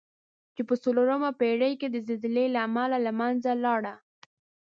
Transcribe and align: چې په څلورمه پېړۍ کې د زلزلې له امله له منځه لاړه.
چې 0.55 0.61
په 0.69 0.75
څلورمه 0.83 1.29
پېړۍ 1.39 1.73
کې 1.79 1.87
د 1.91 1.95
زلزلې 2.07 2.45
له 2.53 2.59
امله 2.67 2.97
له 3.05 3.11
منځه 3.19 3.51
لاړه. 3.63 3.95